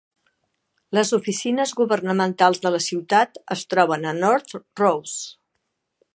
[0.97, 5.19] Les oficines governamentals de la ciutat es troben a North Rose.